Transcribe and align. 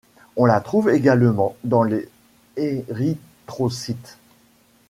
On 0.35 0.45
la 0.47 0.61
trouve 0.61 0.89
également 0.89 1.55
dans 1.63 1.83
les 1.83 2.09
érythrocytes. 2.57 4.17